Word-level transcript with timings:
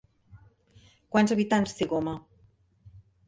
Quants 1.17 1.35
habitants 1.35 1.77
té 1.81 1.87
Goma? 1.91 2.17